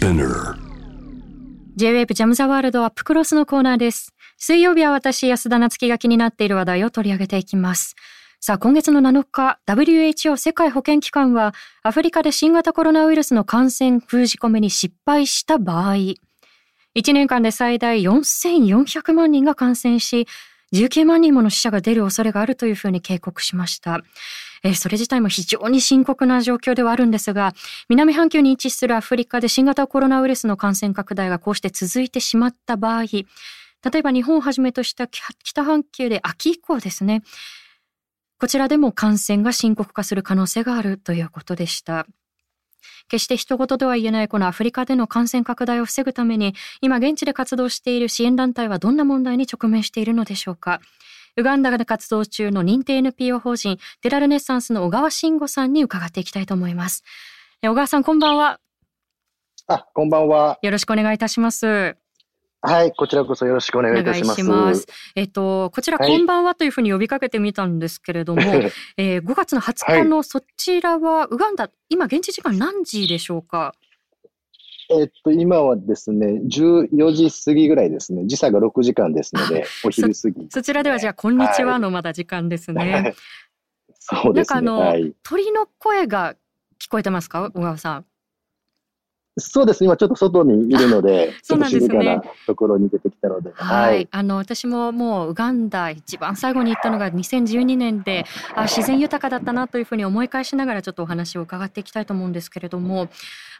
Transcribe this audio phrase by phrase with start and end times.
[0.00, 0.54] Spinner
[1.76, 4.14] J-Wave ジャムザワールドアップクロスのコーナーです。
[4.38, 7.96] 水曜日は私、安田夏樹が気になっている話題を取り上げていきます。
[8.40, 16.16] さあ、今月の7日、WHO 世界保健機関は、アフリカで新型コロナウイルスの感染封じ込めに失敗した場合、1
[17.12, 20.26] 年間で最大4400万人が感染し、
[20.72, 24.00] 19万人もの死者が出る恐れがあるというふうに警告しました。
[24.62, 27.54] えそれ自体も非常に深刻な状況ではあるんですが、
[27.88, 33.24] 南半球に位置するアフリカで新型コロナウイルスの感染拡大がこうして続いてしまった場合、例
[33.96, 37.22] えば日本をはじめとした北半球で秋以降ですね、
[38.38, 42.06] こちらでも感染が深刻化する可能性があるということでした。
[43.08, 50.80] 決して人事では言えないこのアフリカでの感染拡大を防ぐために、今現地で活動している支援団体はどんな問題に直面しているのでしょうか。
[51.36, 57.04] ウガンダで活動中の認定 NPO 法人テラルネッサンスの小川慎吾さんに伺っていきたいと思います。
[57.62, 58.60] え小川さん、こんばんは。
[59.66, 60.58] あ、こんばんは。
[60.62, 61.96] よろしくお願いいたします。
[62.62, 64.86] はい、こちらこそよろしくお願いいたします。
[65.16, 68.42] えっと、こちら、はいこんばんはというふうに呼びかけてみたんですけれども、
[68.98, 73.74] えー5月の20日のそちらは、ウガンダ、今、現地時間何時でしょうか？
[74.90, 78.26] えっと、今はですね、14時過ぎぐらいですね。
[78.26, 80.48] 時差が6時間ですので、お昼過ぎ。
[80.50, 83.14] そちらでは、じゃあ、こんにちははいのまだ時間ですね。
[84.00, 84.60] そうですね。
[84.60, 85.12] なんかあのはい。
[85.22, 86.34] 鳥の声が
[86.80, 87.50] 聞こえてますか？
[87.52, 88.06] 小川さん。
[89.40, 89.86] そうですね。
[89.86, 94.08] 今ちょっと外にいるので、ち そうなんですね静かなところに出てきたので、はい、はい。
[94.10, 98.24] あの私ももうウガンダ一番最後に行ったのが2012年で
[98.54, 103.08] あ自然豊かだったなというふうに思い返しながらちょっとお話を伺っていきたいと思うんですけれども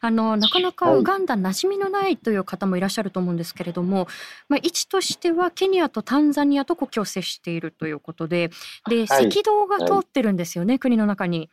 [0.00, 4.08] あのなかなかはいウガンダ馴染みのないという方もいらっしゃると思うんですけれども、
[4.48, 8.50] まあ、位置としてはケニアとタンザニアと国境を接しているということで
[8.88, 11.50] ではい赤道が通ってるんですよね、国の中に。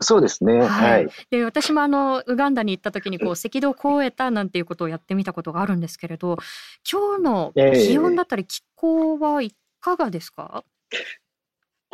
[0.00, 0.58] そうですね。
[0.58, 1.08] ははいい。
[1.30, 6.36] で私もあのウガンダに行った時にこう赤道を越えたなんていうことをやってみたことがあるんですけれど
[6.90, 10.64] 今日の気温だったり気候はいかがですか、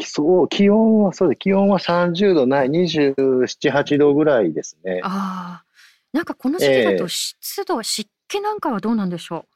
[0.00, 1.38] そう、気温は、そうです。
[1.38, 5.00] 気温は30度ない、27、8度ぐらいですね。
[5.02, 5.64] ああ
[6.12, 9.46] なんかこの時期だとええ湿度、湿気なんかはどうなんでしょ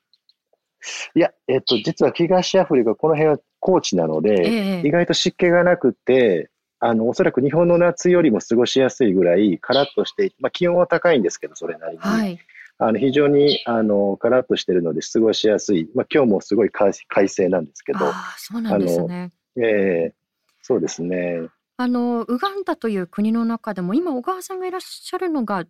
[1.14, 11.98] いや、えっと、実は東アフリカ、この辺は高地なのう、で、ええ意外と湿気がなくて、あの、おそらく日本の夏よりも過ごしやすいぐらい、カラッとしていて、まあ気温は高いんですけど、それなりに。
[11.98, 12.38] はい
[12.78, 15.88] あの、非常に、あの、カラッとしてるので過ごしやすい。
[15.94, 20.14] まあ今日もすごい快快晴なんですけど、ああそうなんですねええ
[20.60, 21.48] そうですね。
[21.78, 25.64] あのウガンダという国の中でも今小川さんがいらっしゃるのが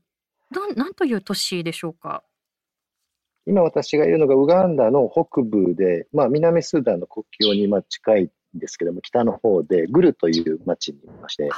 [0.51, 2.25] なんなんという都市でしょうか？
[3.47, 11.51] 今私がいるのがウガンダの北部で、まあ南スーダンの国境にまあ近いんですけども、北の方でグルという町にいまして、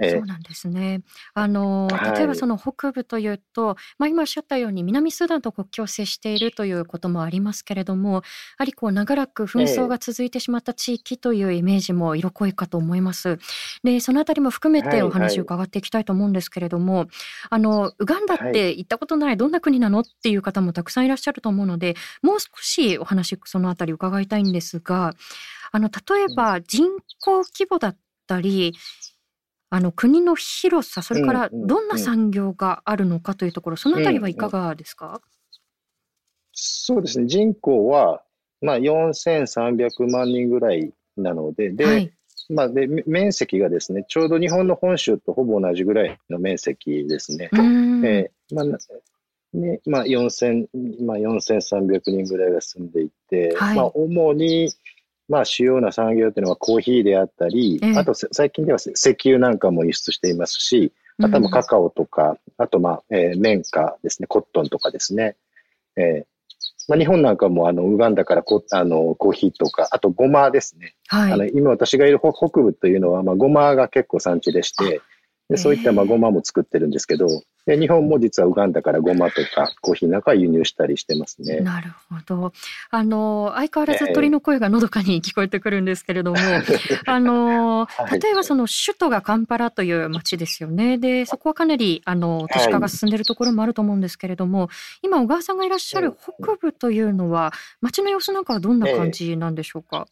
[0.00, 1.02] えそうなんですね。
[1.34, 8.22] あのはい例えばその北部というと、まあ、今おっしゃったように南スーダンと国境を接しているということもありますけれどもや
[8.58, 13.38] はりこう長らく紛争が続いてしまった地域というイメージも色濃いかと思います。
[13.84, 17.06] でそのあたりも含めてはいお話をはい伺っていきたいと思うんですけれども、
[17.50, 25.14] あのウガンダって行ったことない、どんな国なのっていう方もたくさんいらっしゃると思うのでもう少しお話そのあたり伺いたいんですが
[25.72, 26.86] あの例えば人
[27.20, 27.96] 口規模だっ
[28.26, 28.74] たり
[29.70, 35.20] あの国の広さそれからどんな産業があるのかというところ、そのあたりはいかがですか、
[36.52, 38.22] そうですね、人口は、
[38.60, 42.12] まあ、4300万人ぐらいなので、で、はい。
[42.50, 47.50] まあ、で、め面積がですね、ちょうど日本の本州とほぼ同じぐらいの面積ですね。
[47.52, 48.78] えーまあ、な
[49.52, 50.66] ね、まあ、4000、
[51.04, 53.76] まあ、4300人ぐらいが住んでいて、はい。
[53.76, 54.72] まあ、主に、
[55.28, 65.36] まあ、主要な産業というのはコーヒーであったり、ええあと、せ最近ではせ石油なんかも輸出していますし、あとはカカオとか、あと、まあ、えー綿花ですね、コットンとかですね。
[65.96, 66.24] えー
[66.88, 70.94] まあ、日本なんかも、あの、ウガンダからコあのコーヒーとか、あと、ゴマですね。
[71.08, 75.02] はいあの、今私がいる北北部というのは、まあ、ゴマが結構産地でして、
[75.48, 77.26] でそういったまあも作ってるんですけど、
[77.64, 81.60] で日本も実はウガンダからゴマとかコーヒーなんかは輸入したりしてますね。
[81.60, 82.52] なるほど。
[82.90, 86.38] あの相変わらずええ鳥の声がのどかに聞こえてくるんですけれども、
[87.06, 90.98] あの はい例えばその首都がカンパラという町ですよね。
[90.98, 94.68] で、そこはかなりあの都市化が進んでいるところもあると思うんですけれども、
[95.02, 100.06] 今小川さんがいらっしゃる北部というのは町の様子なんかはどんな感じなんでしょうか？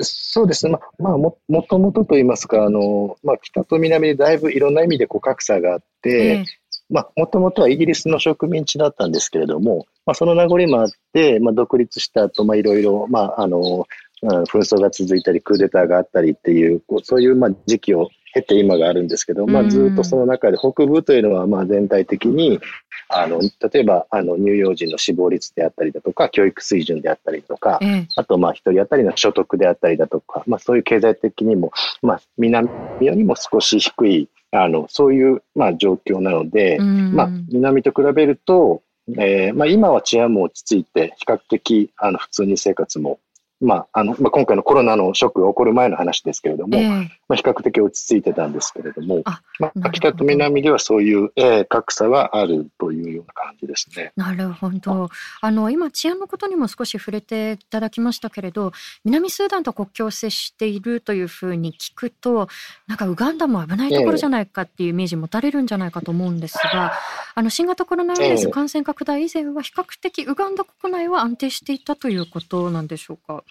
[0.00, 0.72] そうですね。
[0.72, 6.44] まあ、まあ、も、もともとと言いますか、あの、まあ、北と南でだいぶいろんな意味でこう格差があって、ええ
[6.90, 13.84] まあ、もともとはイギリスの植民地だったんですけれども、まあ、その名残もあって、まあ、独立した後、まあ、いろいろ、まあ、あの、うん
[14.20, 18.08] 紛争が続いたり、クーデターがあったりっていう、こうそういう、まあ、時期を
[18.40, 22.60] 経て今があるんですけど、まあ、ずっとその中で北部というのはまあ全体的に
[23.08, 27.80] あの例えばあの乳幼児の死亡率であったりだとか教育水準であったりとか、
[28.16, 32.68] あとまあ一人当たりの所得であったりだとか、まあ、そういう経済的にも、まあ、南
[33.00, 38.82] よりも少し低いあのそういうまあ状況なので、まあ、南と比べると
[39.16, 43.18] えーまあ、今は治安も落ち着いて、比較的あの普通に生活も
[43.60, 49.22] まあ、あの、まあ、今回のコロナのショックが起こる前の話ですけれども、えー、まあ、比較的落ち着いてたんですけれども、
[49.58, 54.12] まあ、北と南ではそういう、えー、格差はあるというような感じですね。
[54.16, 55.10] なるほど。
[55.40, 58.72] あの、今、治安のことにも少し触れていただきましたけれど、
[59.04, 62.48] 南スーダンと国境を接しているというふうに聞くと、
[62.86, 66.92] なんかウガンダも危ないところじゃないかっていうイメージ持たれるんじゃないかと思うんですが、
[67.34, 73.42] あの、新型コロナウイルス感染拡大以前は比較的ウガンダ国内は安定していたということなんでしょうか？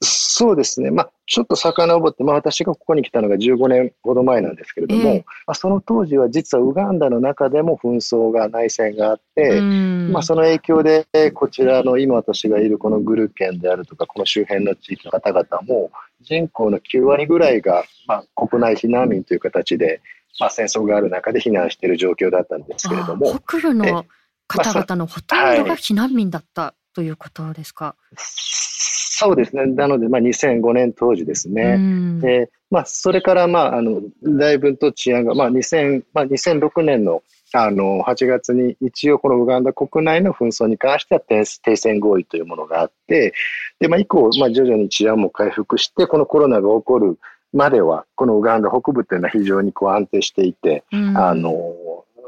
[0.00, 0.90] そうですね。
[0.90, 20.00] まあ、ちょっと遡って、まあ、私がここに来たのが15年ほど前なんですけれども、えー、まあ、その当時は実はウガンダの中でも紛争が、内戦があって、まあ、その影響で、こちらの今私がいるこのグル県であるとか、この周辺の地域の方々も、人口の9割ぐらいが、まあ、国内避難民という形で、
[20.40, 23.38] まあ、戦争がある中で避難している状況だったんですけれども。
[23.46, 24.04] 北部の
[24.48, 27.94] 方々のほとんどが避難民だったということですか？
[28.16, 29.66] そうですね。
[29.66, 31.76] なので、まあ、2005年当時ですね。
[32.20, 37.22] で、まあ、それから、まあ、あの、だいぶと治安が、まあ、2000、まあ、2006年の、
[37.52, 41.44] あの、8月に一応このウガンダ国内の紛争に関しては停
[41.76, 43.34] 戦合意というものがあって、
[43.78, 47.18] で、まあ、以降、まあ、徐々に治安も回復して、このコロナが起こる
[47.52, 50.82] までは、このウガンダ北部というのは非常にこう安定していて、
[51.16, 51.74] あの、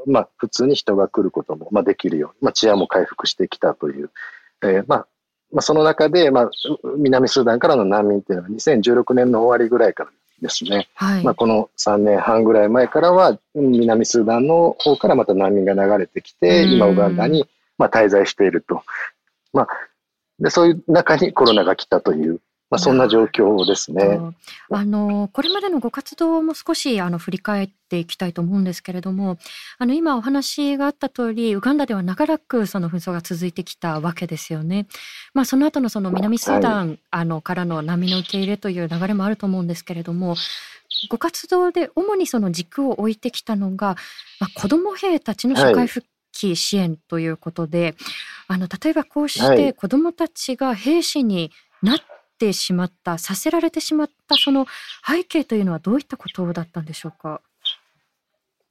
[0.06, 4.10] まあ、普通に人が来ることも、まあ、できるように、まあ、治安も回復してきたという、
[4.64, 5.06] えー、まあ、
[5.52, 6.50] まあ、その中で、まあ、
[6.96, 10.10] 南スーダンからの難民っていうのは2016年の終わりぐらいから
[10.42, 18.82] ですね、はい、まあ、この3年半ぐらい前からは南スーダンの方からまた難民が流れてきて、今ウガンダにまあ滞在していると。
[19.52, 19.68] まあ、
[20.40, 22.40] でそういう中にコロナが来たという
[22.74, 24.18] まあ、そんな状況ですね。
[24.68, 29.38] あのこれまでのご活動も少しあの振り返っていきたいと思うんですけれども
[29.78, 34.88] あの今お話があった通りウガンダでは長らくその紛争が続いてきたわけですよね。
[35.34, 40.34] まあ、その後のその南スーダン、はい、あのからの波の受け入れという流れもあると思うんですけれども
[41.08, 43.94] ご活動で主にその軸を置いてきたのが、
[44.40, 47.94] まあ、子ども兵たちの社会復帰支援ということで、はい、
[48.48, 51.98] あの例えばこうして子どもたちが兵士になっ
[52.38, 54.66] てしまったさせられてしまったその
[55.06, 57.40] 背景というのはどういったことだったんでしょうか？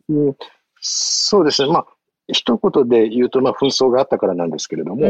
[0.10, 0.36] うん、
[0.80, 1.86] そうですね、まあ
[2.30, 5.10] 一言で言うと、まあ、紛争があったからなんですけれども、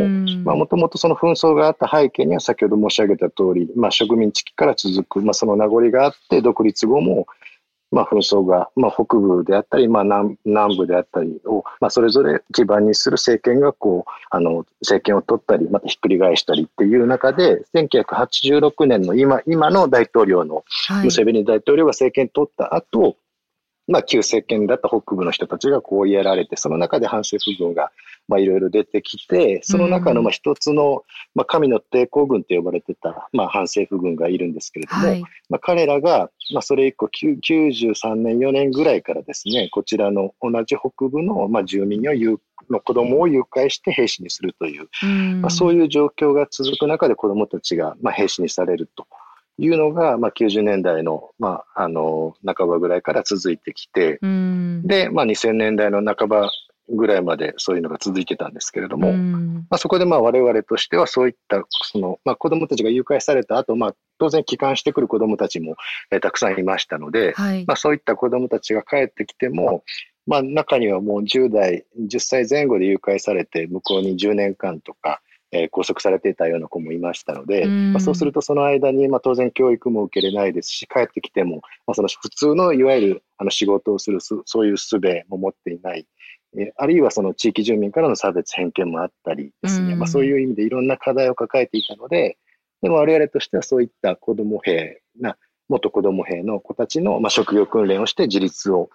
[0.55, 7.27] もともとその紛争があった背景には、先ほど申し上げた通り、まあ、植民地期から続く、まあ、その名残があって、独立後も、
[7.93, 20.63] まあ、紛争が、まあ、北部であったり、まあ南、南部であったりを、まあ、それぞれ基盤にする政権がこうあの政権を取ったりまたひっくり返したりっていう中で1986年の今今の大統領の
[21.03, 23.15] ムセベニ大統領が政権取った後、
[23.87, 27.91] まあ、旧政権だった北部の人たちがこうやられて、その中で反政府軍が
[28.27, 31.03] まあいろいろ出てきて、その中のまあ一つの、
[31.35, 42.37] まあ、神の抵抗軍と呼ばれてた、まあ、反政府軍がいるんですけれども、はい、まあ、彼らが、まあ、それ以降、93年、4年ぐらいからですね、こちらの同じ北部の、まあ、住民を
[42.69, 44.87] の子供を誘拐して兵士にするという、
[45.41, 49.05] まあ、そういう状況が続く中で子供たちが、まあ、兵士にされると。
[49.57, 56.51] いうのが、まあ、90年代の,、まあ、あの半ばぐらいから続いてきて、で、まあ、2000年代の半ば
[56.89, 65.75] ぐらいまでそういうのが続いてたんですけれども、まあ、そこでまあ我々としてはそういったその、まあ、子どもたちが誘拐された後、まあ当然帰還してくる子どもたちも、
[66.11, 69.83] えー、たくさんいましたので、はい、まあ、そういった子どもたちが帰ってきても、
[70.25, 75.21] まあ、中にはもう10代、10歳前後で誘拐されて向こうに10年間とか、
[75.53, 86.07] えー、拘束されていたような子もいましたので、まあ、そうするとその間に、まあ、当然教育も受けれないですし、帰ってきても、まあ、その普通のいわゆるあの仕事をするそういう術も持っていない。
[86.57, 92.37] えあるいはその地域住民からの差別偏見もあったりですね、まあ、そういう意味でいろんな課題を抱えていたので、
[92.81, 95.37] でも我々としてはそういった子ども兵な、
[95.69, 98.89] 元子ども兵の子たちのまあ職業訓練をして自立を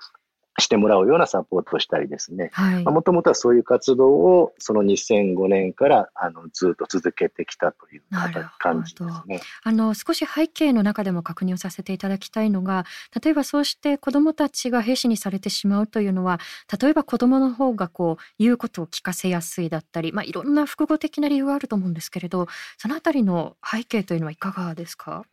[0.59, 2.51] してもらうようなサポートをしたりですね。
[2.85, 8.03] もともとはそういう活動をその2005年からあのずっと続けてきたという
[8.59, 9.41] 感じですね。
[9.63, 12.85] あの少し背景の中でも確認をさせていただきたいのが、
[13.23, 16.41] 例えばそうして子どもたちが兵士にされてしまうというのは、
[16.81, 22.49] 例えば子どもの方がこう言うことを聞かせやすいだったり、まあいろんな複合的な理由があると思うんですけれど、
[22.79, 25.25] そのあたりの背景というのはいかがですか？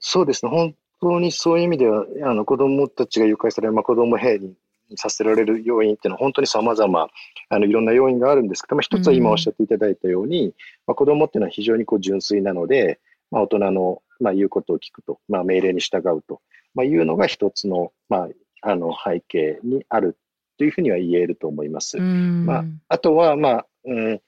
[0.00, 0.50] そうですね。
[0.50, 0.74] 本
[1.04, 4.54] 当にそういう意味では、あの子供たちが誘拐され、まあ、子供兵に
[4.96, 7.08] させられる要因っていうのは本当に様々、
[7.48, 10.54] あのいろんな要因があるんですけども、一つは今おっしゃっていただいたように、うん、
[10.86, 16.40] まあ、子供っていうのは非常にこう純粋なので、まあ、大人の、まあ、言うことを聞くと、まあ、命令に従うと、
[16.74, 18.28] まあ、いうのが一つの、ま
[18.62, 20.16] あ、あの背景にある
[20.58, 21.98] というふうには言えると思います。
[21.98, 24.20] まあ、あとは、まあ、うん、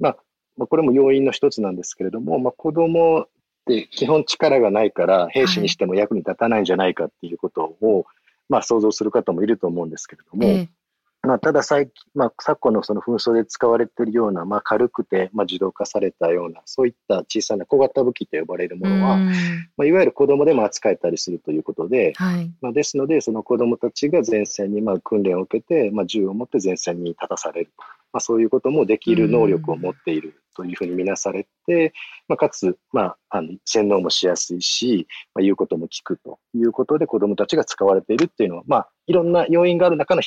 [0.00, 3.26] まあ、これも要因の一つなんですけれども、まあ、子供
[3.72, 8.04] って基本力がないから兵士にしても役に立たないんじゃないかっていうことを、はい、
[8.48, 10.68] まあ、想像する方もいると思うんですけれども、えー
[11.26, 27.70] まあ、ただ最近、まあ、昨今のその紛争で使われているような、まあ、軽くて、まあ、自動化されたような、そういった小さな小型武器と呼ばれるものは、まあ、いわゆる子供でも扱えたりするということで、はい、まあ、ですので、その子供たちが前線にまあ訓練を受けて、まあ、銃を持って前線に立たされる。
[28.12, 31.92] まあ、そういうこともできる能力を持っているというふうに見なされて、
[32.28, 40.22] まあ、かつ、まあ、あの洗脳もしやすいし、まあ、言うことも聞くということで子供たちが使われているっていうのは、まあ、いろんな要因がある中の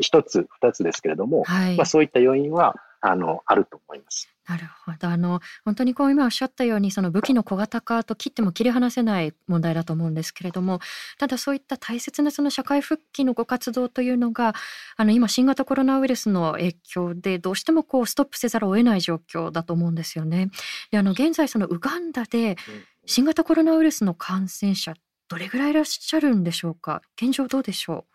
[0.00, 2.74] 一つ、二つですけれども、はい、まあ、そういった要因は
[3.06, 4.28] あのあると思います。
[4.46, 10.80] なるほどあの本当にこう今おっしゃったようにその武器の小型化と切っても切り離せない問題だと思うんですけれども
[11.18, 14.54] ただそういった大切なその社会復帰のご活動というのが
[14.96, 20.50] あの今新型コロナウイルスの影響でどうしてもこうストップせざるを得ない状況だと思うんですよね。
[20.90, 22.56] であの現在そのウガンダで
[23.06, 24.94] 新型コロナウイルスの感染者
[25.28, 27.00] どれぐらいいらっしゃるんでしょうか？
[27.16, 28.13] 現状どうでしょう？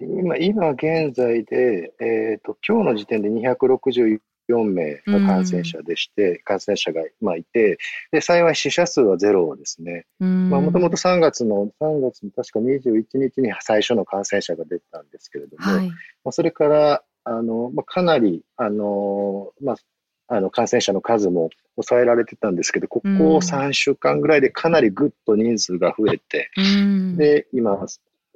[0.00, 4.18] 今、今現在で、えっ、ー、と、今日の時点で264
[4.64, 7.78] 名が感染者でして、うん、感染者がまあいて、
[8.10, 10.06] で、幸い死者数はゼロですね。
[10.18, 15.94] まあ、もともと3月の、3月の確か21日に最初の感染者が出たんですけれども、はい、ま
[16.26, 19.76] あ、それから、あの、まあ、かなり、あの、まあ、
[20.30, 27.78] あの、感染者の数も抑えられてたんですけど、ここ3週間ぐらいでかなりぐっと人数が増えて、うん、で、今、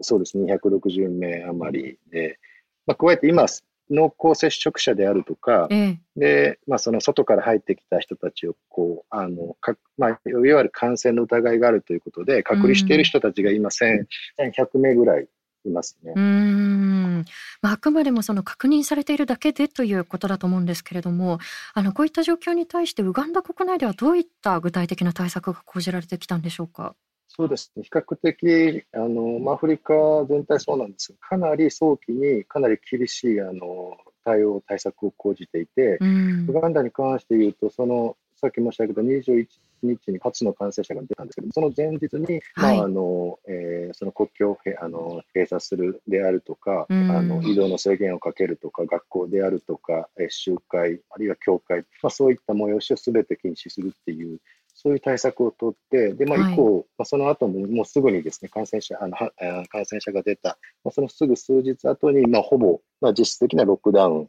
[0.01, 2.39] そうですね、260名余りで、
[2.87, 3.47] まあ、加えて今、
[3.91, 15.29] 濃厚接触者であるとか、ええ、で、まあ、その外から入ってきた人たちを、こう、あの、かまあ、いわゆる感染の疑いがあるということで、隔離している人たちが今、1100名ぐらい
[15.65, 16.13] いますね。
[16.17, 17.25] うん。
[17.61, 21.39] まあ、あくまでもその確認されているだけでということだと思うんですけれども、
[21.75, 26.95] あのこういった状況に対してウガンダ国内ではどういった具体的な対策が講じられてきたんでしょうか？
[27.35, 29.95] そうですね、比較的、あのアフリカ
[30.29, 39.47] 全体そうなんですが、かなり早期にかなり厳しいあの対応、対策を講じていて、うん、ウガンダに関して言うと、そのさっき申し上げた21
[39.83, 54.39] 日に初の感染者が出たんですけども、その前日に、はい、まああのえー、その国境をあの閉鎖するであるとか、うん、あの移動の制限をかけるとか、学校であるとか、え集会、あるいは教会、まあ、そういった催しをすべて禁止するっていう、
[54.83, 59.31] そういう対策を取って、で、まあ、以降、はい、まあ、その後ももうすぐにですね、感染者、あの、は
[59.69, 64.29] 感染者が出た、まあ、そのすぐ数日後に、まあ、ほぼ、まあ、実質的なロックダウン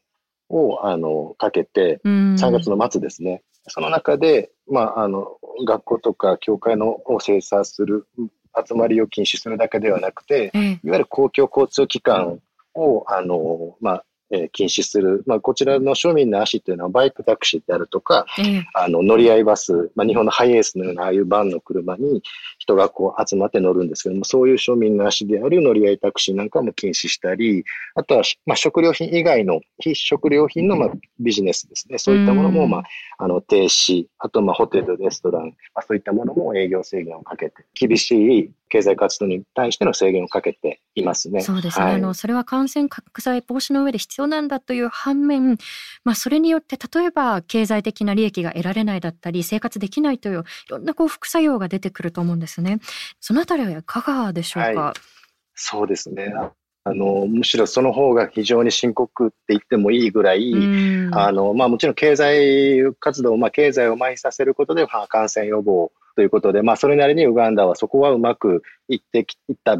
[0.50, 3.41] を、あの、かけて、3月の末ですね。
[3.67, 8.05] その中で、まあ、あの、学校とか教会のを精査する、
[8.55, 10.57] 集まりを禁止するだけではなくて、い
[10.89, 12.41] わゆる公共交通機関
[12.75, 22.23] を、あの、まあ、えー、禁止する、まあ、こちらの庶民の足というのはバイクタクシーであるとか、うん、あの乗り合いバス、まあ、日本のハイエースのようなああいうバンの車に
[22.57, 27.63] 人がこう集まって乗るんですけども、そういう庶民の足である乗り合いタクシーなんかも禁止したり、
[27.93, 32.83] あとは、まあ、食料品以外の非食料品のまあビジネスですね、そういったものも、まあ、
[33.19, 41.41] あの停止、あとまあホテル、レストラン、まあ、そういったものも営業制限をかけて、厳しい経済活動に対しての制限をかけていますね。
[41.41, 41.85] そうですね。
[41.85, 45.58] はい、あのそれは感染拡大防止の上で必要なんだという反面、
[46.03, 52.80] まあそれによって例えば経済的な利益が得られないだったり生活できないといういろんなこう副作用が出てくると思うんですね。
[53.20, 54.82] そのあたりはいかがでしょうか？
[54.82, 54.94] はい、
[55.56, 56.34] そうですね。
[56.86, 60.53] あの、むしろその方が非常に深刻って言ってもいいぐらい、
[61.13, 69.77] あの、まあもちろん経済活動、まあ経済を麻痺させることで、まあ、感染予防ということで、まあ、それなりにウガンダはそこはうまくいってきた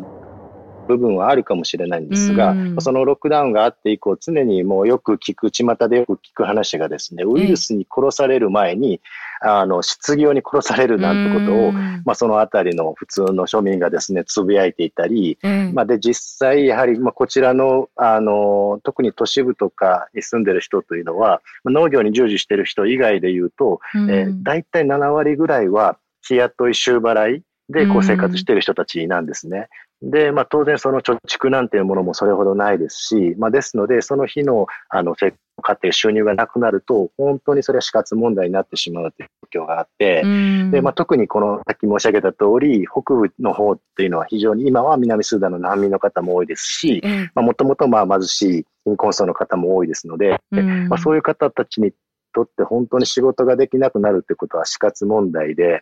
[0.88, 9.02] 部分はあるかもしれないんですが、そのロックダウンがあって以降、常にもうよく聞く、巷でよく聞く話がですね、ウイルスに殺される前に、
[9.42, 11.72] あの、失業に殺されるなんてことを、
[12.06, 15.38] まあ、そのあたりの普通の庶民がですね、つぶやいていたり、
[15.74, 29.68] まあ、で、実際、やはり、まあ、こちらの、あの、特に都市部とかに住んでる人というのは、農業に従事している人以外で言うと、えー、大体7割ぐらいは、日雇い週払いでこう生活している人たちなんですね。
[30.04, 40.24] で、まあ当然その貯蓄なんていうものもそれほどないですし、まあですので、その日のあの生家庭収入がなくなると、本当にそれは死活問題になってしまうという状況があって、
[40.72, 47.02] で、まあ、特にこの、さっき申し上げた通り、北部の方っていうのは非常に今は南スーダンの難民の方も多いですし、
[47.36, 50.40] もともとまあ貧しい貧困層の方も多いですので、
[50.90, 51.94] まあ、そういう方たちに
[52.34, 55.82] とって本当に仕事ができなくなるってことは死活問題で、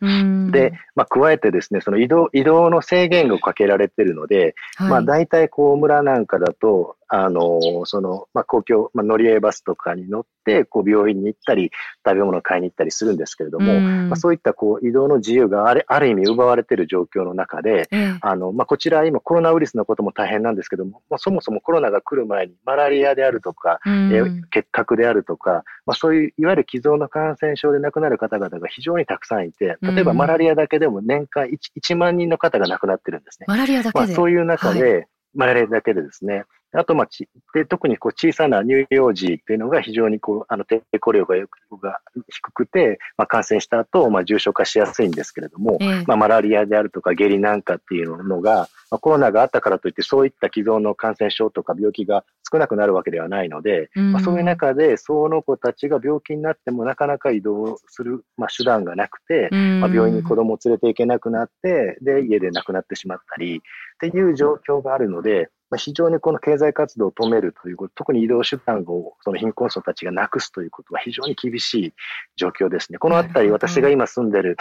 [0.52, 11.70] で、まあ、加えてですね、その移動、移動の制限がかけられてるので、はい、まあ、大体こう村なんかだと、あの、その、まあ、公共、まあ、乗り合いバスとかに乗って、こう、病院に行ったり、
[12.06, 17.90] 食べ物を買いに行ったりするんですけれども、まあ、そういった、こう、移動の自由があるある意味奪われている状況の中で、
[18.22, 33.48] あの、まあ、こちら、今、コロナウイルスのことも大変なんですけども、まあ、そもそもコロナが来る前に、マラリアであるとか、え結核であるとか、まあ、そういう、いわゆる既存の感染症で亡くなる方々が非常にたくさんいて、例えばマラリアだけでも年間 1, 1万人の方が亡くなってるんですね。
[33.50, 35.08] マラリアだけで、まあ、そういう中で、はい。
[35.34, 41.48] マラリアだけでですね、あと、まあ、ちで特にこう小さな乳幼児っていうのが非常にこうあの抵抗力
[41.82, 42.00] が
[42.30, 63.62] 低くて、まあ、感染した後、まあ重症化しやすいんですけれども、えー、まあ、マラリアであるとか下痢なんかっていうのが、まあ、コロナがあったからといってそういった既存の感染症とか病気が少なくなるわけではないので、うん、まあ、そういう中でその子たちが病気になってもなかなか移動する、まあ、手段がなくて、うん、まあ、病院に子供を連れて行けなくなってで家で亡くなってしまったりっ
[64.00, 71.94] ていう状況があるので、まあ、非常にこの経済活動を止めるということ、特に移動手段をその貧困層たちがなくすということは非常に厳しい
[72.36, 73.00] 状況ですね。
[73.00, 74.58] このあたり、私が今住んでる、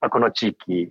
[0.00, 0.90] まあ、この地域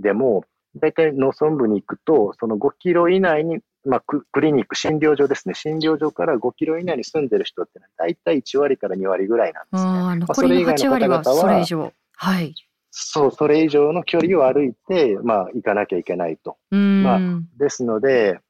[0.00, 0.44] でも、
[0.76, 5.54] 大体農村部に行くと、その5キロ以内に、まあ、クリニック、診療所ですね。
[5.54, 9.90] 診療所から5キロ以内に住んでる人ってのは、大体1割から2割ぐらいなんですね。
[9.90, 11.92] あ残りの8割はそれ以上。
[12.16, 12.52] はい。
[12.90, 16.56] そう、それ以上の距離を歩いて、まあ、行かなきゃいけないと。
[16.70, 17.20] まあ、
[17.56, 18.40] ですので、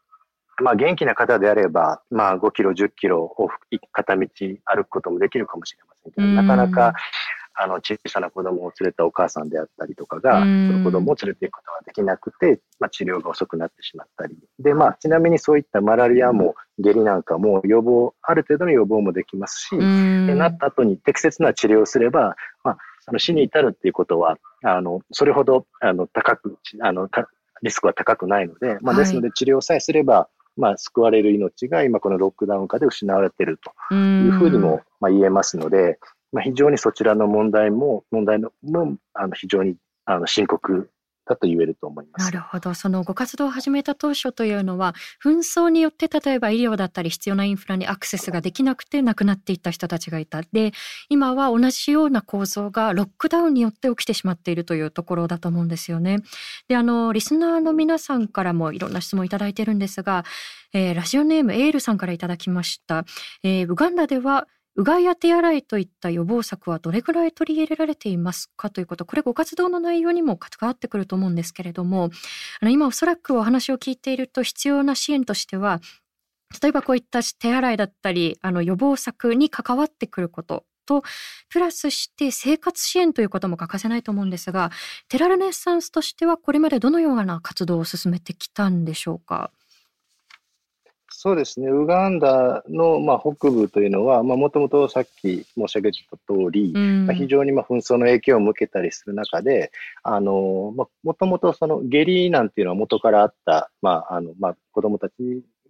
[0.63, 3.49] まあ、元気な方であれば、まあ、5キロ、10キロを
[3.93, 4.27] 片道
[4.65, 6.95] 歩くこともできるかもしれませんけど、なかなか、
[7.57, 14.37] あの、小さな子供を連れたお母さんであったりとかが、その子供を連れていくことができなくて、まあ、治療が遅くなってしまったり。
[14.59, 27.09] で、まあ、ちなみにそういったマラリアも下痢なんかも予防、ある程度の予防もできますし、でなった後に適切な治療をすれば、まあ、その死に至るっていうことは、あの、それほど、あの、高く、あの、
[27.63, 33.59] リスクは高くないので、まあ、ですので治療さえすれば、まあ、救われる命が今このロックダウン下で失われている
[33.91, 35.99] というふうにもまあ言えますので、
[36.33, 40.91] まあ、非常にそちらの問題も、問題のもあの非常にあの深刻
[41.27, 42.25] だと言えると思います。
[42.25, 42.75] なるほど。
[42.75, 50.43] そのご活動を始めた当初というのは、紛争によって例えば医療だったり必要なインフラにアクセスができなくて亡くなっていった人たちがいた。
[50.53, 50.73] で、
[51.09, 56.19] 今は同じような構造がロックダウンによって起きてしまっているというところだと思うんですよね。
[56.69, 60.25] で、あの、リスナーの皆さんからもいろんな質問いただいてるんですが、
[60.73, 63.05] えー、ラジオネームエールさんからいただきました。
[63.43, 72.11] えー、ウガンダではうがいや手洗いといった予防策はどれぐらい取り入れられていますかということ、これご活動の内容にも関わってくると思うんですけれども、
[72.61, 75.81] あの今おそらくお話を聞いていると必要な支援としては、
[76.63, 81.03] 例えばこういった手洗いだったり、あの予防策に関わってくることと、
[81.49, 84.71] プラスして生活支援ということも欠かせないと思うんですが、
[85.09, 89.51] テラルネッサンスとしてはこれまでどのような活動を進めてきたんでしょうか？
[91.25, 105.15] そうですね、ウガンダの、まあ、北部というのは、もともとさっき申し上げた通り、うん、まあ、非常にまあ紛争の影響を受けたりする中で、あのまあ、もともとその下痢なんていうのは元からあった、まああのまあ、子供たち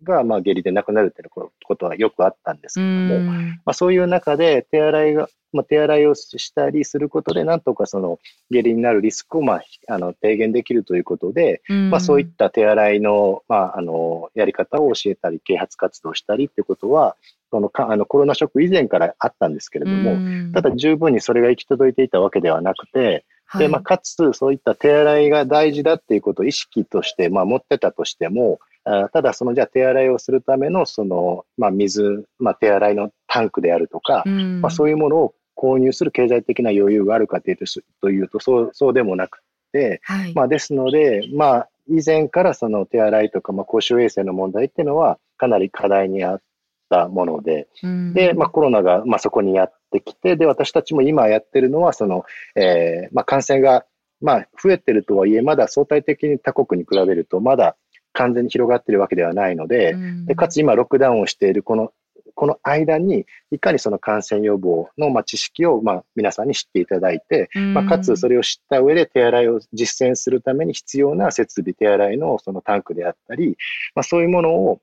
[0.05, 8.19] がまあ下痢で亡くなるっていうことはよくあったんですけども、うん、まあ、そういう中で手洗いがまあ、手洗いをしたりすることで、なんとかその
[8.51, 17.17] 下痢になるリスクを、まあ、あの低減できるということで、うん、まあ、そういった手洗いの,、まあ、あのやり方を教えたり、啓発活動したりっていうことは、
[17.51, 23.25] そのかあのコロナショック以前からあったんですけれども、うん、ただ十分にそれが行き届いていたわけではなくて、
[23.57, 37.65] でまあ、かつそういった手洗いが大事だっていうことを意識として、まあ、持ってたとしても、あただ、そのじゃあ手洗いをするためのその、まあ、水、まあ、手洗いのタンクであるとか、うん、まあ、そういうものを購入する経済的な余裕があるかというと
[38.01, 39.41] というとそうそうでもなく
[39.73, 46.43] て、はい、まあ、ですので、まあ、以前からその手洗いとか、まあ、公衆衛生の問題っていうのはかなり課題にあっ
[46.91, 53.85] たもので、うん、で、まあ、コロナが、まあ、そこにやってきて、で、私たちも今やってるのは、その、えー、まあ、感染が、
[54.21, 57.77] まあ、増えてるとはいえ、まだ相対的に他国に比べると、まだ
[58.15, 61.93] 完全に広がってるわけではないので、うん、でかつ今、ロックダウンをしているこの
[62.35, 73.57] この間に、いかにその感染予防の、まあ、知識を、まあ、皆さんに知っていただいて、まあ、かつそれを知った上で手洗いを実践するために必要な設備、手洗いのそのタンクであったり、
[73.95, 74.81] まあ、そういうものを、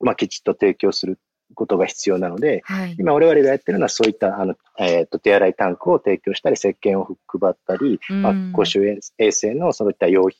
[0.00, 1.20] まあ、きちっと提供する
[1.54, 2.96] ことが必要なので、はい。
[2.98, 8.84] 今我々がやってるのはそういったあの、えっ、と手洗いタンクを提供したり、石鹸を配ったり、まあ、公衆
[9.18, 10.38] 衛生のそういった用品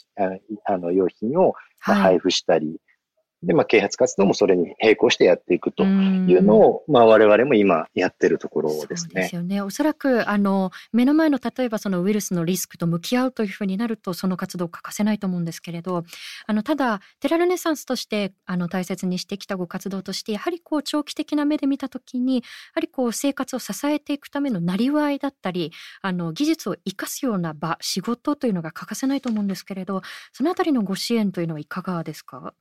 [0.64, 2.81] あの用品をまあ配布したり、
[3.42, 9.22] で、まあ、啓発活動もそれに並行してやっていくというのを、まあ、我々も今やってるところですね。
[9.22, 9.61] ですよね。
[9.61, 16.03] おそらく、あの、目の前の例えばそのウイルスのリスクと向き合うというふうになると、その活動欠かせないと思うんですけれど、
[16.46, 22.42] あの、ただ、テラルネサンスとして、あの、大切にしてきたご活動として、やはりこう、長期的な目で見たときに、や
[22.74, 25.70] はりこう、生活を支えていくためのなりわいだったり、
[26.03, 32.53] あの、技術を生かすような場、仕事というのが欠かせないと思うんですけれど、そのあたりのご支援というのはいかがですか？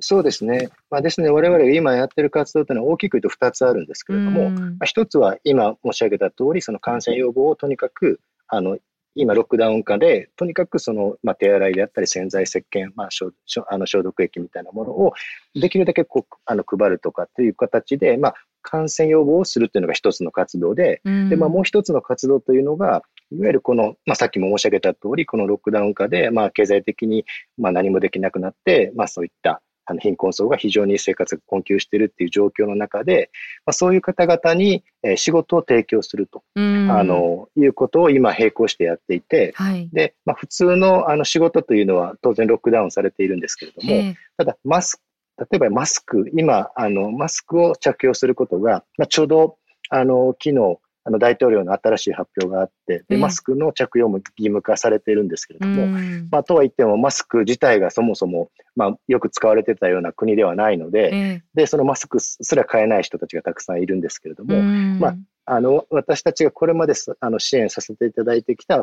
[0.00, 0.70] そうですね。
[0.90, 8.78] まあ、ですね、我々が今やってる活動というのは大きく言うと2つあるんですけれども、まあ、1つは今申し上げた通り、その感染予防をとにかく、あの、
[9.16, 13.30] 今、ロックダウン下で、とにかくその、まあ、手洗いであったり、洗剤、石鹸、まあ、消
[13.68, 15.12] あの消毒液みたいなものを、
[15.54, 27.24] できるだけこうあの配るとかっていう形で、まあ、感染予防をするというのが一つの活動で、で、まあ、もう一つの活動というのが、いわゆるこの、まあ、さっきも申し上げた通り、このロックダウン下で、まあ、経済的に、
[27.56, 33.30] まあ、何もできなくなって、まあ、そういった、あの貧困層が非常に生活が困窮しているっていう状況の中で、
[33.66, 36.60] まあ、そういう方々に、え仕事を提供すると、あ
[37.04, 45.02] のいうことを今並行してやっていて、はい、で、まあ、普通のあの仕事というのは当然ロックダウンされているんですけれども、ただマスク、
[45.38, 49.56] 例えばマスク、今、あの、マスクを着用することが、まあ、ちょうど、
[49.90, 55.86] あの、昨日、あの大統領の新しい発表があって、でマスクの着用も義務化されているんですけれども、
[56.30, 64.56] まあ、とは言っても、マスク自体がそもそも、まあ、よく使われてたような国ではないので、で、そのマスクすら買えない人たちがたくさんいるんですけれども、
[64.98, 68.80] まあ、あの、私たちがこれまであの支援させていただいてきた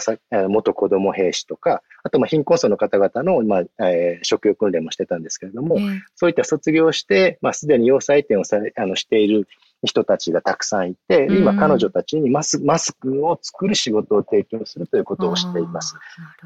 [0.47, 5.77] 元子供兵士とか、あとまあ貧困層の方々の、まあえー、職業訓練もしてたんですけれども、
[6.15, 9.47] そういった卒業して、まあ、すでに要塞店をさあのしている
[9.83, 15.95] 人たちがたくさんいて、今彼女たちにマスマスクを作る仕事を提供するということをしています。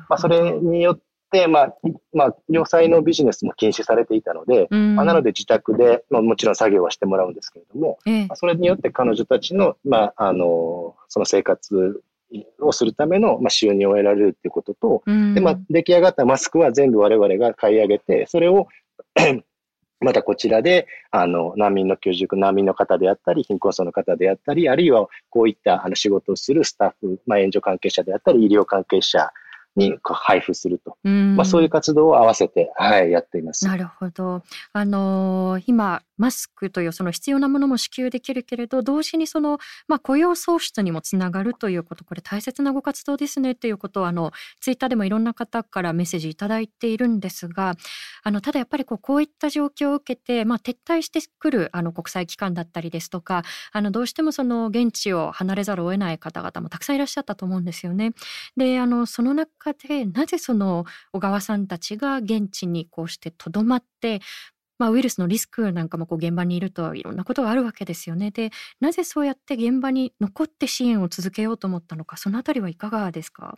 [0.10, 1.00] まあ、それによっ
[1.32, 1.76] て、まあ、
[2.14, 12.02] まあ、要塞のビジネスも禁止されていたので、まあ、なので自宅で、まあ、もちろん作業はしてもらうんですけれども、まあ、それによって彼女たちの、まあ、あの、その生活
[12.62, 18.68] をするための、まあ、収入を得られるということと、で、まあ、出来上がったマスクは全部我々が買い上げて、それを
[20.00, 29.32] またこちらで、あの、難民の居住、難民の方であったり、貧困層の方であったり、あるいはこういったあの仕事をするスタッフ、まあ、援助関係者であったり、医療関係者
[29.76, 30.98] に配布すると。
[31.04, 33.66] まあ、そういう活動を合わせて、はい、やっています。
[33.66, 34.44] なるほど。
[34.74, 47.76] あのー、今、マスクというその必要なものも支給できるけれど、同時にその、まあ、雇用創出にもつながるということ、これ大切なご活動ですねということを、あの、ツイッターでもいろんな方からメッセージいただいているんですが、
[48.24, 58.14] あの、ただやっぱりこう、こういった状況を受けて、まあ、撤退してくる、あの、国際機関だったりですとか、あの、どうしてもその、現地を離れざるを得ない方々もたくさんいらっしゃったと思うんですよね。
[58.56, 64.22] で、あの、その中で、なぜその小川さんたちが現地にこうしてとどまって、
[64.78, 68.32] まあ、ウイルスのリスクなんかもこう現場にいるといろんなことがあるわけですよね。
[68.32, 68.52] で、
[68.82, 73.58] なぜそうやって現場に残って支援を続けようと思ったのか、そのあたりはいかがですか？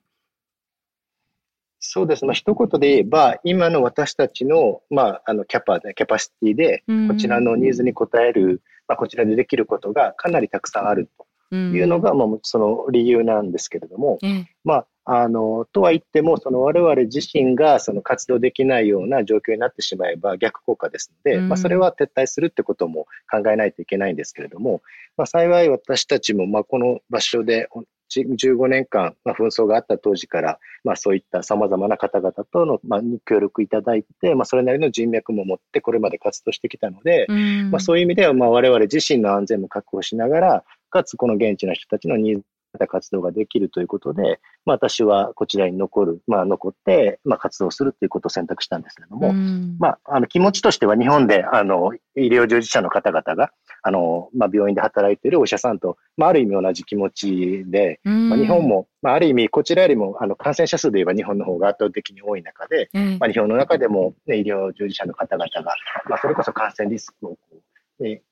[1.79, 2.25] そうです。
[2.25, 11.09] まあ、一言で言えば、今の私たちの、まあ、あの、キャパ、キャパシティで、こちらのニーズに応える、まあ、こちらでできることがかなりたくさんある
[11.51, 14.17] というのが、まあ、その理由なんですけれども、
[14.63, 24.81] まあ、あの、とは言っても、その我々自身がその活動できないような状況になってしまえば逆効果ですので、うん、まあそれは撤退するってことも考えないといけないんですけれども、
[25.15, 27.69] まあ幸い私たちもまあこの場所で
[28.09, 42.43] 15年間、まあ、紛争があった当時から、まあ、そういった様々な方々との、まあ、協力いただいて、まあ、それなりの人脈も持ってこれまで活動してきたので、うん、まあ、そういう意味では、まあ、我々自身の安全も確保しながら、かつこの現地の人たちのニーズ
[42.77, 49.33] た活動ができるということで、まあ、私はこちらに残る、まあ、残って、まあ、活動するということを選択したんですけれども、
[49.79, 53.51] まあ、あの気持ちとしては日本であの医療従事者の方々が
[53.83, 65.75] あの、まあ、病院で働いているお医者さんと、まあ、ある意味同じ気持ちで、まあ、日本も、まあ、ある意味こちらよりもあの感染者数で言えば日本の方が圧倒的に多い中で、まあ、日本の中でも、ね、医療従事者の方々が、
[66.09, 67.37] まあ、それこそ感染リスクを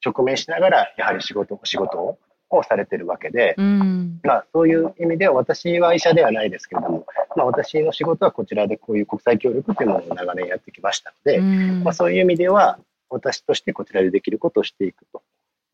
[0.05, 7.05] 直面しながら、やはり仕事仕事ををされてるわけで、うん、まあ、そういう意味では私は医者ではないですけれども、
[7.35, 12.79] まあ、私の仕事はこちらでこういう国際協力というものを長年やってきましたので、うん、まあ、そういう意味では
[13.09, 15.21] 私としてこちらでできることをしていくと。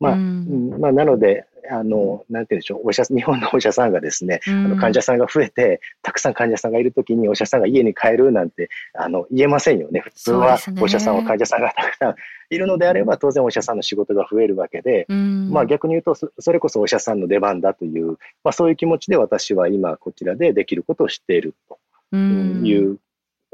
[0.02, 10.00] まあ、うん、まあ、なので、あの、なんて言うんでしょう、お医者、日本のお医者さんがですね、あの患者さんが増えて、たくさん患者さんがいるときにお医者さんが家に帰るなんて、あの、言えませんよね。
[10.00, 12.14] 普通はお医者さんは患者さんがたくさん
[12.50, 22.98] いるのであれば、当然お医者さんの仕事が増えるわけで、まあ逆に言うと、それこそお医者さんの出番だという、まあそういう気持ちで私は今こちらでできることを知っているという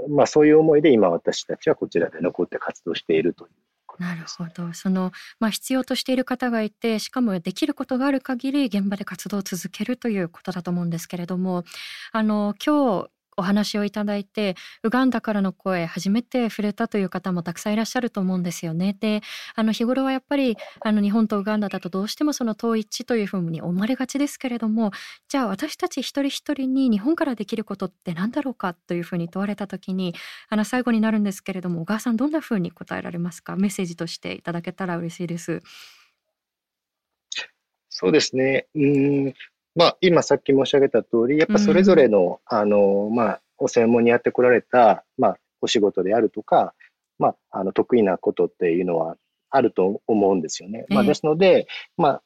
[0.09, 3.51] まあそういう思いで今私たちはこちらで残って活動しているという
[3.99, 4.73] なるほど。
[4.75, 11.65] その、まあ、必要としている方がいてしかもできることがある限り現場で活動を続けるということだと思うんですけれども
[12.13, 18.97] あの今日お話をいただいてウガンダからの声初めて触れたという方もたくさんいらっしゃると思うんですよね。
[19.01, 19.23] で
[19.55, 24.91] あの日頃はやっぱりあの日本とウガンダだとどうしてもその統一というふうに思われがちですけれども
[25.29, 30.15] じゃあ私たち一人一人に日本からできることって何だろうかというふうに問われた時に
[30.49, 33.57] あの最後になるんですけれども小川さんどんなふうに答えられますか？
[33.57, 35.63] メッセージとしていただけたら嬉しいです。
[37.89, 38.67] そうですね。
[38.75, 39.35] うん、
[39.75, 46.75] まあ、今さっき申し上げた通り、やっぱそれぞれの、うん、あの、まあ、お専門にやってこられた、まあ、お仕事であるとか、
[47.19, 49.17] まあ、あの、得意なことっていうのは
[49.51, 50.87] あると思うんですよね。
[50.89, 52.23] まあ、ですので、まあ、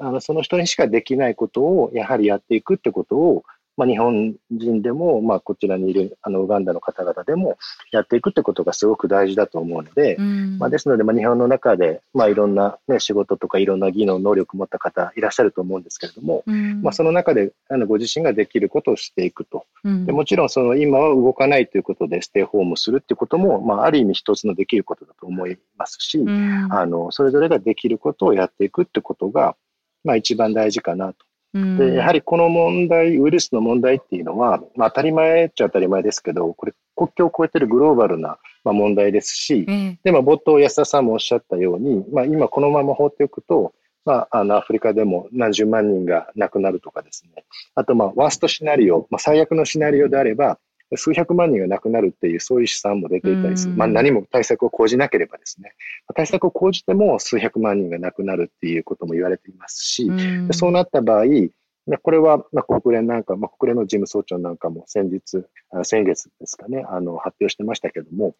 [0.00, 3.44] あの、その人にしかできないことを、やはりやっていくってことを、
[3.76, 7.56] まあ、日本人でも、まあ、こちらにいるあのウガンダの方々でも
[7.90, 19.64] やっていくってことがすごく大事だと思うので、うん、まあ、ですので、まあ、日本の中で、まあ、いろんな、ね、仕事とかいろんな技能、能力を持った方いらっしゃると思うんですけれども、うん、まあ、その中であのご自身ができることをしていくと。
[19.84, 26.22] うん、でもちろんその今は動かないということでステイホームするっていうことも、まあ、ある意味一つのできることだと思いますし、
[26.70, 29.56] あのそれぞれができることをやっていくってことが、
[30.04, 31.24] まあ、一番大事かなと。
[31.52, 47.44] で、やはりこの問題、ウイルスの問題っていうのは、まあ、当たり前っちゃ当たり前ですけど、これ国境を越えてるグローバルな、まあ、問題ですし、うん、で、まあ、冒頭安田さんもおっしゃったように、まあ、今このまま放っておくと、まあ、あの、アフリカでも何十万人が亡くなるとかですね。
[47.74, 50.58] あと、まあ、ワーストシナリオ、まあ、最悪のシナリオであれば、
[50.96, 53.74] 数百万人が亡くなるっていう、そういう試算も出ていたりする。
[53.74, 55.74] まあ、何も対策を講じなければですね。
[56.14, 60.10] 対策を講じても数百万人が亡くなるっていうことも言われていますし、
[60.52, 61.24] そうなった場合、
[62.02, 65.44] これは、まあ、国連なんか、まあ、国連の事務総長なんかも先日、
[65.82, 68.34] 先月ですかね、あの、発表してましたけども、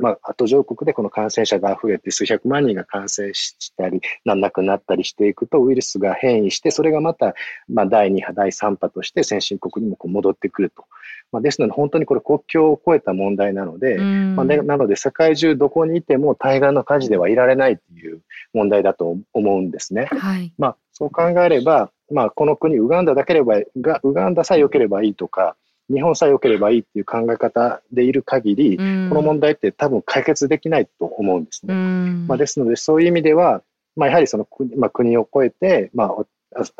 [0.00, 7.34] まあ、途上国でこの感染者が増えて数百万人が感染したり、なんなくなったりしていくと、ウイルスが変異して、それがまた、
[7.68, 10.84] まあ、第2波、第3波として先進国にもこう戻ってくると。
[11.30, 18.20] まあ、ですので、本当にこれ国境を越えた問題なので、まあね、なので、世界中どこにいても対岸の火事ではいられないという
[18.52, 20.06] 問題だと思うんですね。
[20.10, 25.56] はい、まあ、そう考えれば、まあ、この国、ウガンダだければ、ウガンダさえ良ければいいとか、
[25.90, 31.74] 日本さえ良ければいいっていう考え方でいる限り、この問題って多分解決できないと思うんですね。
[31.74, 33.62] まあ、ですので、そういう意味では、
[33.96, 36.26] まあ、やはりその国,、まあ、国を越えて、まあ、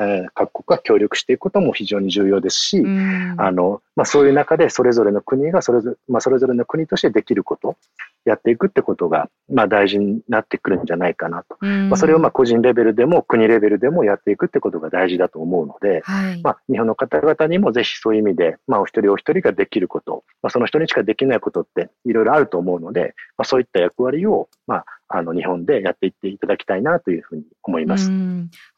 [0.00, 2.82] えー、各国が協力していくことも非常に重要ですし、
[3.38, 7.76] あのまあ、そういう中でそれぞれの国がそれぞれ,、まあ、それぞれの国としてできること、
[8.24, 11.56] やっていくってことが、まあ、大事になってくるんじゃないかなと。
[11.64, 28.10] まあ、それをまあ個人レベルでも国レベルでもやっていくってことが大事だと思うので、はい、まあ、日本の方々にもぜひそういう意味で、まあ、お一人お一人ができること、まあ、その人にしかできないことっていろいろあると思うので、まあ、そういった役割を、まあ、あの日本でやっていっていただきたいなというふうに思います。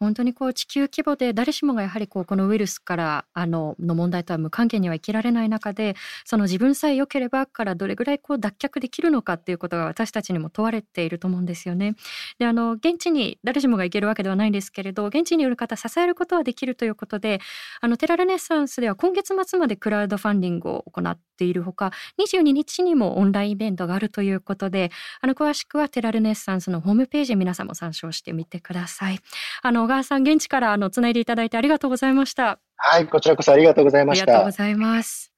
[0.00, 5.94] 本当にこう地球規模で誰しもがやはりこうこのウイルスからあのの問題とは無関係には生きられない中で
[6.24, 11.94] その自分さえ良ければからどれぐらいこう脱却できるのかっていうことが私たちにも問われていると思うんですよね。
[12.38, 17.40] であの現地に誰しもが行けるわけではないんですけれど現地にいる方支えることはできるということで
[17.80, 29.20] あのテラルネッサンスでは今月末までクラウドファンディングを行っているほか22日にもオンラインイベントがあるということであの詳しくはテラルネッサンスのホームページ皆さんも参照してみてください。
[29.62, 32.58] あの小川さん現地からあのつないでいただいてありがとうございました。
[32.76, 34.24] はい、こちらこそありがとうございました。
[34.24, 35.32] ありがとうございます。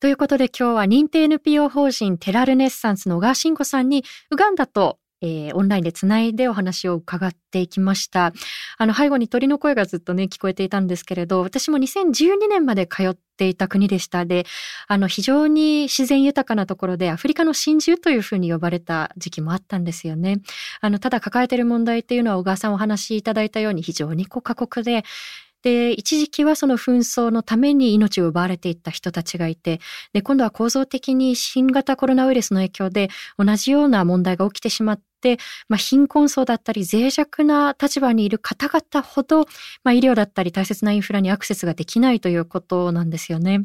[0.00, 8.32] ということで今日は認定 NPO 法人テラルネッサンスの小川慎吾さんにウガンダとえー、オンラインでつないでお話を伺っていきました。
[8.78, 14.26] あの、背後に鳥の声がずっとね、聞こえていたんですけれど、私も2012年まで通っていた国でした。
[14.26, 14.44] で、
[14.88, 20.40] あの、非常に自然豊かなところで、アフリカの真珠というふうに呼ばれた時期もあったんですよね。
[20.80, 25.04] あの、ただ抱えている問題っていうのは、小川さんお話しいただいたように非常にこう過酷で、
[25.66, 29.80] で、一時期はその紛争のために命を奪われていった人たちがいて、
[30.12, 39.40] で、今度は構造的に新型コロナウイルスの影響で同じような問題が起きてしまって、まあ、貧困層だったり脆弱な立場にいる方々ほど、
[39.82, 43.64] まあ、医療だったり大切なインフラにアクセスができないということなんですよね。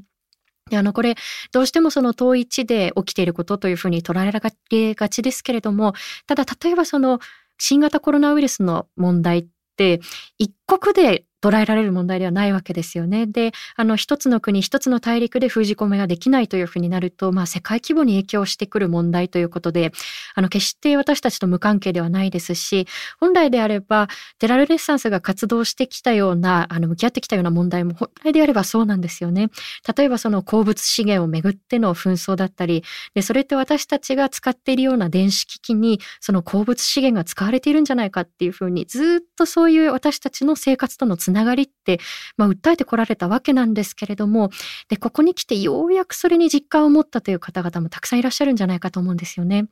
[0.72, 1.14] であの、これ、
[1.52, 5.94] どうしてもその統一で起きていることというふうに捉えられがちですけれども、
[6.26, 7.20] ただ、例えばその、
[7.60, 9.46] 新型コロナウイルスの問題っ
[9.78, 10.00] て
[10.38, 13.26] 一国で捉えられる問題ではないわけですよね。
[13.26, 19.92] で、あの、一つの国、一つの大陸で封じ込めができないというふうになると、まあ、世界規模に影響してくる問題ということで、
[20.36, 22.88] あの、決して私たちと無関係ではないですし、
[23.20, 24.08] 本来であれば、
[24.38, 29.50] テラルレッサンスが活動してきたような、あの、向き合ってきたような問題も本来であればそうなんですよね。
[29.98, 32.84] 例えば、その鉱物資源をめぐっての紛争だったり、
[33.16, 42.00] で、それって私たちが使っているような電子機器に、その鉱物資源が使われているんじゃないかっていうふうに、ずっとそういう私たちの生活とのつながりって、
[42.38, 44.50] まあ、訴えてこられたわけなんですけれども
[44.88, 49.68] でここに来てようやくそれに実感を持ったという方々もたくさんいらっしゃるんじゃないかと思うんですよね。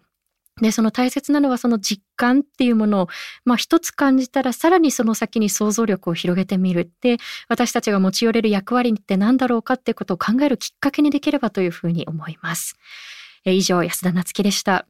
[0.62, 3.08] で、その大切なのはその実感っていうものを、
[3.46, 6.92] まあ一つ感じたらさらにその先に想像力を広げてみる。
[7.02, 12.76] で、私たちが持ち寄れる役割って何だろうかっていうことを考えるきっかけにできればというふうに思います。
[13.46, 14.89] え以上、安田なつきでした。